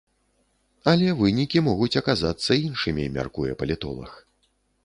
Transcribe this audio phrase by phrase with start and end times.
[0.91, 4.11] Але вынікі могуць аказацца іншымі, мяркуе палітолаг.